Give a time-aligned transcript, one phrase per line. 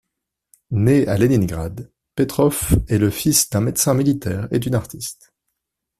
[0.71, 5.31] Né à Leningrad, Petrov est le fils d'un médecin militaire et d'une artiste.